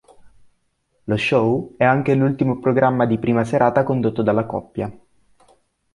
[1.03, 4.91] Lo show è anche l'ultimo programma di prima serata condotto dalla coppia.